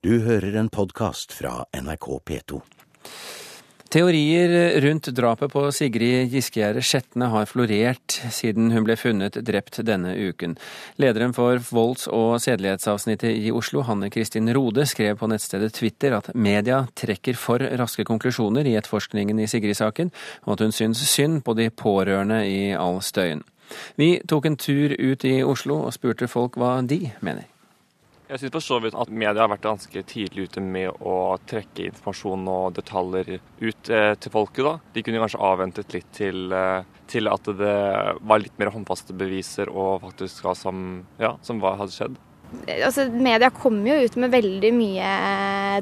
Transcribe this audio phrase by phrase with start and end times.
[0.00, 2.58] Du hører en podkast fra NRK P2.
[3.92, 10.14] Teorier rundt drapet på Sigrid Giskegjerde Skjetne har florert siden hun ble funnet drept denne
[10.16, 10.56] uken.
[10.96, 16.32] Lederen for volds- og sedelighetsavsnittet i Oslo, Hanne Kristin Rode, skrev på nettstedet Twitter at
[16.32, 20.16] media trekker for raske konklusjoner i etterforskningen i Sigrid-saken,
[20.48, 23.44] og at hun syns synd på de pårørende i all støyen.
[24.00, 27.50] Vi tok en tur ut i Oslo og spurte folk hva de mener.
[28.30, 31.88] Jeg syns for så vidt at media har vært ganske tidlig ute med å trekke
[31.88, 34.62] informasjon og detaljer ut eh, til folket.
[34.68, 34.74] da.
[34.94, 37.74] De kunne kanskje avventet litt til, eh, til, at det
[38.22, 42.20] var litt mer håndfaste beviser og faktisk hva som, ja, som var, hadde skjedd
[42.84, 45.12] altså, Media kommer jo ut med veldig mye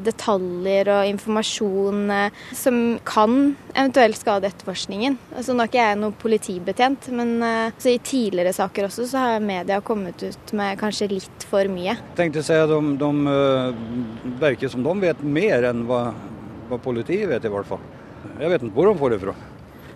[0.04, 3.36] detaljer og informasjon eh, som kan
[3.74, 5.18] eventuelt skade etterforskningen.
[5.34, 9.44] Altså, nå er ikke jeg noen politibetjent, men altså, i tidligere saker også så har
[9.44, 11.94] media kommet ut med kanskje litt for mye.
[11.96, 16.08] Jeg tenkte å si at de, de virker som de vet mer enn hva,
[16.70, 17.84] hva politiet vet, i hvert fall.
[18.38, 19.36] Jeg vet ikke hvor de får det fra.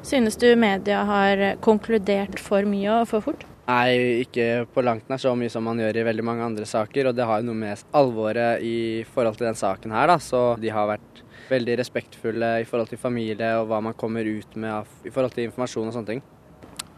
[0.02, 3.46] Synes du media har konkludert for mye og for fort?
[3.72, 7.08] Nei, ikke på langt nær så mye som man gjør i veldig mange andre saker.
[7.08, 8.76] Og det har jo noe med alvoret i
[9.14, 10.18] forhold til den saken her, da.
[10.20, 14.56] Så de har vært veldig respektfulle i forhold til familie og hva man kommer ut
[14.60, 16.24] med i forhold til informasjon og sånne ting.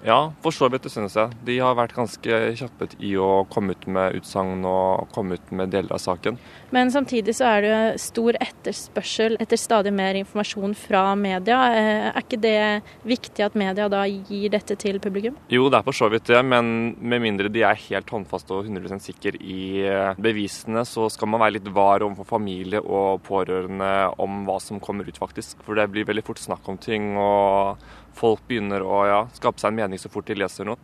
[0.04, 1.32] Ja, for så vidt det synes jeg.
[1.48, 5.72] De har vært ganske kjappe i å komme ut med utsagn og komme ut med
[5.72, 6.36] deler av saken.
[6.76, 11.60] Men samtidig så er det jo stor etterspørsel etter stadig mer informasjon fra media.
[11.72, 12.60] Eh, er ikke det
[13.08, 15.40] viktig at media da gir dette til publikum?
[15.48, 18.68] Jo, det er for så vidt det, men med mindre de er helt håndfaste og
[18.68, 23.92] 100% sikre i eh, bevisene, så skal man være litt var overfor familie og pårørende
[24.20, 25.64] om hva som kommer ut, faktisk.
[25.64, 27.14] For det blir veldig fort snakk om ting.
[27.16, 27.80] og
[28.18, 30.78] folk begynner å ja, skape seg en mening så fort de leser noe.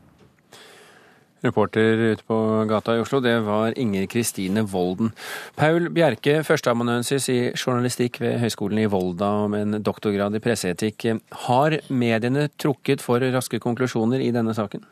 [1.40, 2.36] Reporter ute på
[2.68, 5.08] gata i Oslo, det var Inger Kristine Volden.
[5.56, 11.06] Paul Bjerke, førsteamanuensis i journalistikk ved Høgskolen i Volda med en doktorgrad i presseetikk.
[11.46, 14.84] Har mediene trukket for raske konklusjoner i denne saken?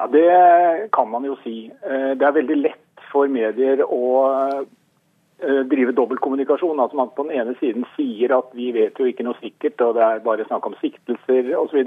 [0.00, 1.70] Ja, Det kan man jo si.
[1.70, 4.66] Eh, det er veldig lett for medier å
[5.70, 6.80] drive dobbeltkommunikasjon.
[6.80, 9.96] Altså man på den ene siden sier at vi vet jo ikke noe sikkert, og
[9.96, 11.80] det er bare snakk om siktelser osv.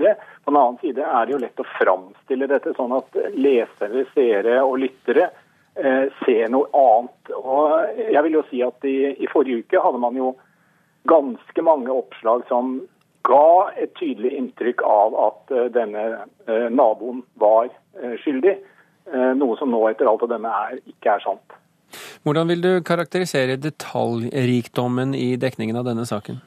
[0.44, 4.59] På den annen side er det jo lett å framstille dette sånn at lesere, seere
[4.64, 5.30] og lyttere
[5.75, 7.34] eh, ser noe annet.
[7.38, 10.34] Og jeg vil jo si at i, i, forrige uke hadde man jo
[11.09, 12.78] ganske mange oppslag som
[13.28, 16.06] ga et tydelig inntrykk av at eh, denne
[16.47, 18.59] eh, naboen var uh, skyldig.
[19.35, 20.50] noe som nå etter alt å dømme
[20.88, 21.56] ikke er sant.
[22.23, 26.38] Hvordan vil du karakterisere detaljrikdommen i dekningen av denne saken?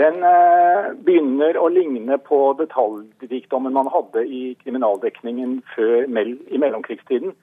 [0.00, 7.34] Den eh, begynner å ligne på detaljrikdommen man hadde i kriminaldekningen før, i mellomkrigstiden.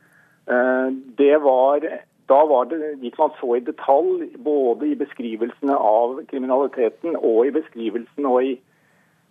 [0.52, 0.88] Eh,
[1.20, 1.88] det var,
[2.32, 7.56] da var det, gikk man så i detalj både i beskrivelsene av kriminaliteten og i
[7.56, 8.54] beskrivelsen og i,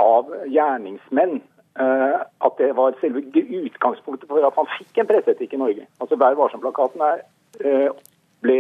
[0.01, 5.65] av gjerningsmenn eh, at det var selve utgangspunktet for at man fikk en presseetikk i
[5.67, 5.89] Norge.
[6.01, 7.27] Altså Vær varsom-plakaten er
[8.47, 8.59] ble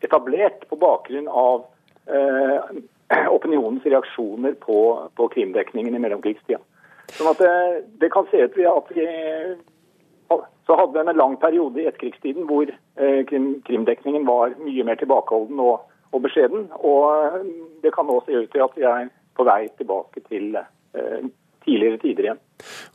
[0.00, 1.64] etablert på bakgrunn av
[2.06, 2.58] eh,
[3.36, 4.78] opinionens reaksjoner på,
[5.14, 6.60] på krimdekningen i mellomkrigstida.
[7.12, 7.54] Sånn at det,
[8.00, 9.06] det, kan se ut at vi
[10.66, 15.60] så hadde en lang periode i etterkrigstiden hvor eh, krim, krimdekningen var mye mer tilbakeholden
[15.60, 15.82] og,
[16.12, 16.68] og, beskjeden.
[16.78, 17.44] Og
[17.82, 21.20] det kan nå se ut til at vi er på vei tilbake til eh,
[21.66, 22.42] tidligere tider igjen.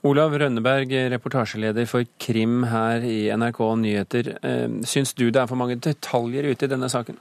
[0.05, 4.27] Olav Rønneberg, reportasjeleder for Krim her i NRK Nyheter.
[4.45, 7.17] Eh, syns du det er for mange detaljer ute i denne saken?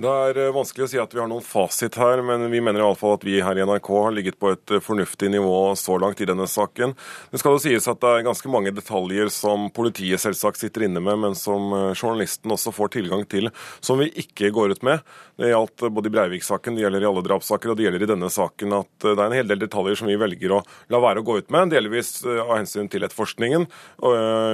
[0.00, 2.80] Det er eh, vanskelig å si at vi har noen fasit her, men vi mener
[2.80, 5.74] i alle fall at vi her i NRK har ligget på et eh, fornuftig nivå
[5.76, 6.94] så langt i denne saken.
[7.28, 11.02] Det skal jo sies at det er ganske mange detaljer som politiet selvsagt sitter inne
[11.04, 13.50] med, men som eh, journalisten også får tilgang til,
[13.84, 15.04] som vi ikke går ut med.
[15.40, 18.32] Det gjaldt både i Breivik-saken, det gjelder i alle drapssaker, og det gjelder i denne
[18.32, 20.62] saken at det er en hel del detaljer som vi velger å
[20.92, 23.64] la være å gå ut med, delvis av hensyn til etterforskningen.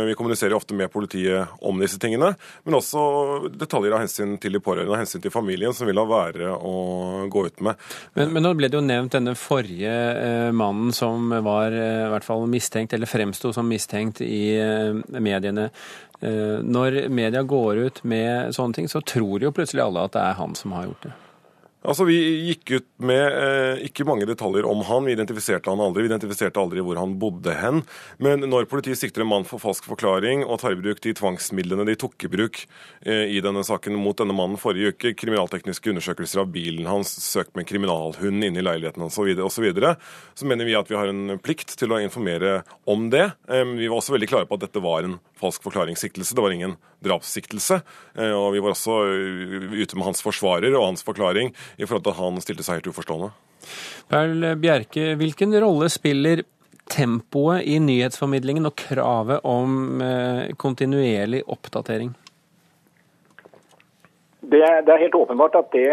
[0.06, 2.32] Vi kommuniserer ofte med politiet om disse tingene,
[2.66, 3.02] men også
[3.58, 6.74] detaljer av hensyn til de pårørende, av hensyn til familien som vil la være å
[7.32, 7.86] gå ut med.
[8.16, 12.10] Men, men nå ble det jo nevnt denne forrige eh, mannen som var eh, i
[12.14, 15.70] hvert fall mistenkt, eller fremsto som mistenkt i eh, mediene.
[16.16, 20.38] Når media går ut med sånne ting, så tror jo plutselig alle at det er
[20.38, 21.12] han som har gjort det.
[21.86, 22.16] Altså, Vi
[22.50, 25.06] gikk ut med eh, ikke mange detaljer om han.
[25.06, 26.04] Vi identifiserte han aldri.
[26.04, 27.82] Vi identifiserte aldri hvor han bodde hen.
[28.22, 31.86] Men når politiet sikter en mann for falsk forklaring og tar i bruk de tvangsmidlene
[31.86, 32.64] de tok i bruk
[33.06, 37.54] eh, i denne saken mot denne mannen forrige uke, kriminaltekniske undersøkelser av bilen hans, søkt
[37.58, 39.94] med kriminalhund inne i leiligheten hans osv., så, videre,
[40.36, 42.58] så mener vi at vi har en plikt til å informere
[42.90, 43.28] om det.
[43.46, 46.34] Eh, vi var også veldig klare på at dette var en falsk forklaringssiktelse.
[46.34, 47.80] Det var ingen drapssiktelse.
[48.16, 52.04] Eh, og vi var også eh, ute med hans forsvarer og hans forklaring i forhold
[52.06, 53.32] til at han stilte seg helt uforstående.
[54.10, 56.44] Perl Bjerke, hvilken rolle spiller
[56.90, 62.14] tempoet i nyhetsformidlingen og kravet om eh, kontinuerlig oppdatering?
[64.46, 65.90] Det, det er helt åpenbart at det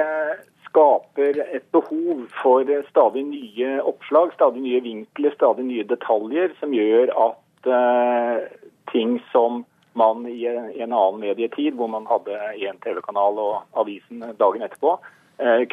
[0.73, 7.13] skaper et behov for stadig nye oppslag, stadig nye vinkler, stadig nye detaljer, som gjør
[7.27, 8.45] at uh,
[8.91, 9.63] ting som
[9.93, 14.97] man i en annen medietid, hvor man hadde én TV-kanal og avisen dagen etterpå,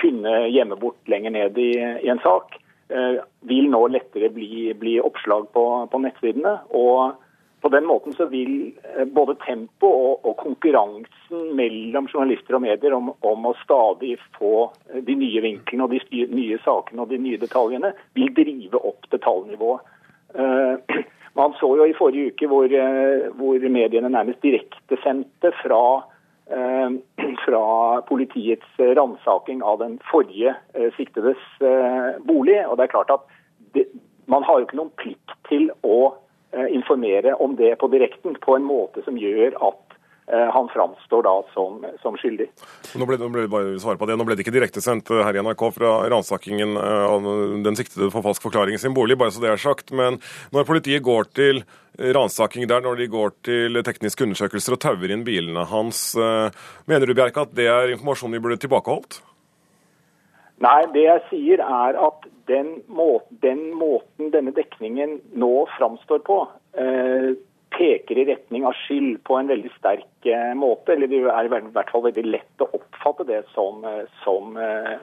[0.00, 1.72] kunne gjemme bort lenger ned i,
[2.02, 2.56] i en sak,
[2.88, 6.56] eh, vil nå lettere bli, bli oppslag på, på, nettsidene.
[6.70, 7.12] Og
[7.60, 12.96] på den måten så vil eh, både tempo og, og konkurransen mellom journalister og medier
[12.96, 17.40] om, om, å stadig få de nye vinklene og de nye sakene og de nye
[17.40, 19.96] detaljene, vil drive opp detaljnivået.
[21.38, 22.70] Man så jo i forrige uke hvor,
[23.38, 26.19] hvor mediene nærmest direktesendte fra Eh,
[27.44, 32.58] fra politiets ransaking av den forrige eh, siktedes eh, bolig.
[32.66, 33.28] Og det er klart at
[33.76, 33.86] det,
[34.30, 36.14] Man har jo ikke noen plikt til å
[36.70, 39.89] informere om det på direkten på en måte som gjør at
[40.30, 42.46] han framstår da som, som skyldig.
[43.00, 44.16] Nå ble, nå ble, det.
[44.16, 47.26] Nå ble det ikke direktesendt her i NRK fra ransakingen av
[47.64, 49.90] den siktede for falsk forklaring i sin bolig, bare så det er sagt.
[49.96, 50.20] Men
[50.54, 51.64] når politiet går til
[51.98, 56.14] ransaking der når de går til tekniske undersøkelser og tauer inn bilene hans.
[56.14, 56.48] Eh,
[56.90, 59.20] mener du Bjerke, at det er informasjon vi burde tilbakeholdt?
[60.60, 66.42] Nei, det jeg sier er at den måten, den måten denne dekningen nå framstår på,
[66.76, 67.29] eh,
[68.60, 70.92] retning av skyld på en veldig sterk eh, måte.
[70.92, 74.98] Eller det er i hvert fall veldig lett å oppfatte det som, eh, som, eh,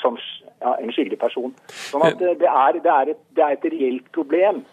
[0.00, 0.16] som
[0.60, 1.54] ja, en skyldig person.
[1.68, 4.64] Sånn at det er, det er, et, det er et reelt problem.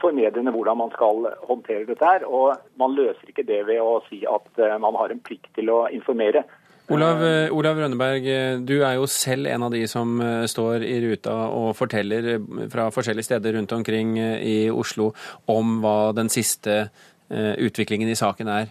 [0.00, 2.22] For mediene hvordan man skal håndtere dette her.
[2.24, 4.46] Og man løser ikke det ved å si at
[4.80, 6.46] man har en plikt til å informere.
[6.88, 7.20] Olav,
[7.52, 8.24] Olav Rønneberg,
[8.64, 10.16] du er jo selv en av de som
[10.48, 12.38] står i ruta og forteller
[12.72, 15.10] fra forskjellige steder rundt omkring i Oslo
[15.52, 16.86] om hva den siste
[17.30, 18.70] utviklingen i saken er.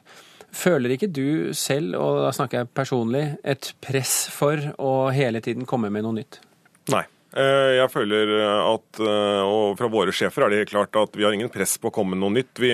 [0.55, 5.67] Føler ikke du selv, og da snakker jeg personlig, et press for å hele tiden
[5.67, 6.39] komme med noe nytt?
[6.93, 7.03] Nei.
[7.35, 11.35] Eh, jeg føler at, eh, og fra våre sjefer er det klart at vi har
[11.35, 12.53] ingen press på å komme med noe nytt.
[12.63, 12.71] Vi,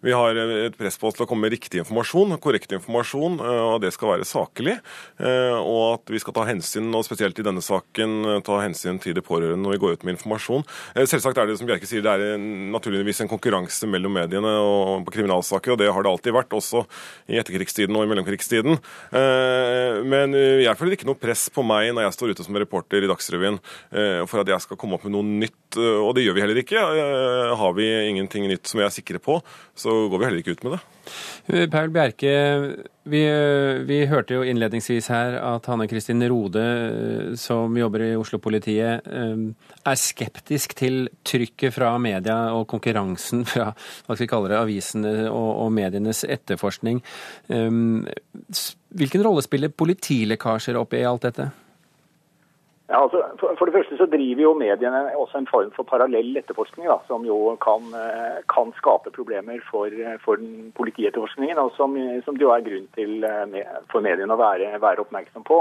[0.00, 3.62] vi har et press på oss til å komme med riktig informasjon, korrekt informasjon, eh,
[3.72, 4.76] og det skal være saklig.
[5.18, 9.00] Eh, og at vi skal ta hensyn, og spesielt i denne saken, eh, ta hensyn
[9.02, 10.64] til de pårørende når vi går ut med informasjon.
[10.94, 15.18] Selvsagt er det som Bjerke sier, det er naturligvis en konkurranse mellom mediene og på
[15.18, 16.86] kriminalsaker, og det har det alltid vært, også
[17.28, 18.78] i etterkrigstiden og i mellomkrigstiden.
[20.08, 23.10] Men jeg føler ikke noe press på meg når jeg står ute som reporter i
[23.10, 23.58] Dagsrevyen
[24.28, 26.84] for at jeg skal komme opp med noe nytt, og det gjør vi heller ikke.
[27.60, 29.40] Har vi ingenting nytt som vi er sikre på,
[29.76, 30.84] så går vi heller ikke ut med det.
[31.72, 32.32] Paul Bjerke,
[33.08, 33.20] vi,
[33.88, 36.64] vi, hørte jo innledningsvis her at Hanne Kristin Rode,
[37.40, 44.24] som jobber i Oslo-politiet, er skeptisk til trykket fra media og konkurransen fra hva skal
[44.26, 47.00] vi kalle det, avisene og, og medienes etterforskning.
[47.48, 51.48] Hvilken rolle spiller politilekkasjer oppi alt dette?
[52.88, 56.86] Ja, altså, for, det første så driver jo mediene også en form for parallell etterforskning,
[56.88, 59.92] da, som jo kan, eh, kan skape problemer for,
[60.24, 60.40] for
[60.78, 65.04] politietterforskningen, og som, som, det jo er grunn til eh, for mediene å være, være
[65.04, 65.60] oppmerksom på.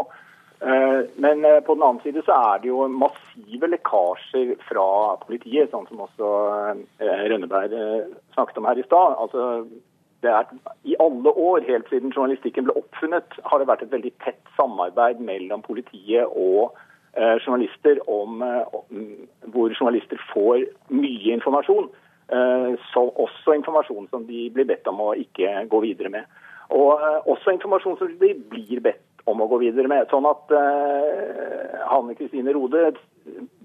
[0.63, 4.87] Eh, men på den annen side så er det jo massive lekkasjer fra
[5.27, 6.31] politiet, sånn som også
[7.03, 7.75] Rønneberg
[8.37, 9.19] snakket om her i stad.
[9.19, 9.67] Altså,
[10.23, 10.57] det er,
[10.87, 15.19] I alle år, helt siden journalistikken ble oppfunnet, har det vært et veldig tett samarbeid
[15.19, 16.77] mellom politiet og
[17.17, 18.77] journalister om, eh,
[19.53, 21.89] hvor journalister får mye informasjon.
[22.29, 26.25] Eh, så også informasjon som de blir bedt om å ikke gå videre med.
[26.69, 30.07] Og også informasjon som de blir bedt om å gå videre med.
[30.11, 30.51] Sånn at
[31.87, 32.91] Hanne Kristine Rode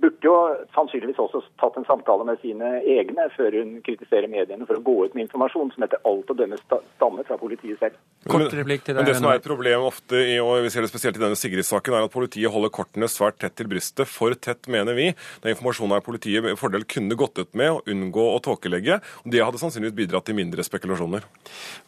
[0.02, 0.34] burde jo
[0.74, 4.94] sannsynligvis også tatt en samtale med sine egne før hun kritiserer mediene for å gå
[5.06, 7.98] ut med informasjon som etter alt å dømme stammer fra politiet selv.
[8.30, 9.02] Kort replikk til deg.
[9.02, 11.38] Men det som er et problem ofte, i, og vi ser det spesielt i denne
[11.38, 14.10] Sigrid-saken, er at politiet holder kortene svært tett til brystet.
[14.10, 15.08] For tett, mener vi.
[15.42, 18.98] Den informasjonen er politiet med fordel kunne gått ut med og unngå å tåkelegge.
[19.26, 21.26] Det hadde sannsynligvis bidratt til mindre spekulasjoner.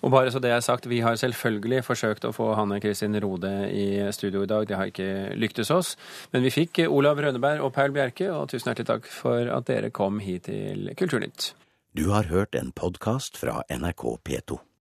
[0.03, 3.53] Og bare så det er sagt, Vi har selvfølgelig forsøkt å få Hanne Kristin Rode
[3.71, 4.67] i studio i dag.
[4.69, 5.95] Det har ikke lyktes oss.
[6.35, 9.93] Men vi fikk Olav Rønneberg og Paul Bjerke, og tusen hjertelig takk for at dere
[9.95, 11.55] kom hit til Kulturnytt.
[11.95, 14.65] Du har hørt en podkast fra NRK P2.